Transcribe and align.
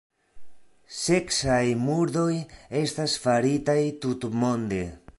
Seksaj 0.99 1.61
murdoj 1.83 2.33
estas 2.83 3.19
faritaj 3.27 3.81
tutmonde. 4.07 4.87